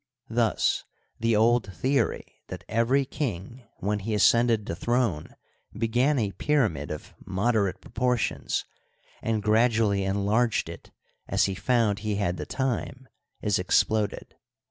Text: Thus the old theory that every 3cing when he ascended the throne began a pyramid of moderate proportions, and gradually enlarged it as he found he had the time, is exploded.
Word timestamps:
Thus 0.31 0.83
the 1.19 1.35
old 1.35 1.71
theory 1.71 2.41
that 2.47 2.63
every 2.67 3.05
3cing 3.05 3.61
when 3.81 3.99
he 3.99 4.15
ascended 4.15 4.65
the 4.65 4.75
throne 4.75 5.35
began 5.77 6.17
a 6.17 6.31
pyramid 6.31 6.89
of 6.89 7.13
moderate 7.23 7.81
proportions, 7.81 8.65
and 9.21 9.43
gradually 9.43 10.03
enlarged 10.03 10.69
it 10.69 10.89
as 11.27 11.43
he 11.43 11.53
found 11.53 11.99
he 11.99 12.15
had 12.15 12.37
the 12.37 12.47
time, 12.47 13.07
is 13.43 13.59
exploded. 13.59 14.33